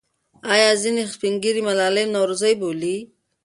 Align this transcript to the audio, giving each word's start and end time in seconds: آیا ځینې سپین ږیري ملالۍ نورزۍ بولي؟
آیا 0.53 0.69
ځینې 0.81 1.01
سپین 1.13 1.33
ږیري 1.43 1.61
ملالۍ 1.67 2.05
نورزۍ 2.15 2.53
بولي؟ 2.61 2.95